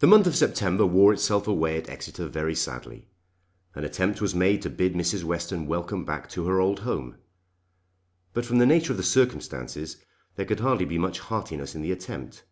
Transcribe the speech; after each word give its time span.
The 0.00 0.06
month 0.06 0.26
of 0.26 0.36
September 0.36 0.84
wore 0.84 1.10
itself 1.14 1.48
away 1.48 1.78
at 1.78 1.88
Exeter 1.88 2.26
very 2.28 2.54
sadly. 2.54 3.08
An 3.74 3.82
attempt 3.82 4.20
was 4.20 4.34
made 4.34 4.60
to 4.60 4.68
bid 4.68 4.92
Mrs. 4.92 5.24
Western 5.24 5.66
welcome 5.66 6.04
back 6.04 6.28
to 6.28 6.46
her 6.46 6.60
old 6.60 6.80
home; 6.80 7.16
but 8.34 8.44
from 8.44 8.58
the 8.58 8.66
nature 8.66 8.92
of 8.92 8.98
the 8.98 9.02
circumstances 9.02 9.96
there 10.34 10.44
could 10.44 10.60
hardly 10.60 10.84
be 10.84 10.98
much 10.98 11.20
heartiness 11.20 11.74
in 11.74 11.80
the 11.80 11.92
attempt. 11.92 12.44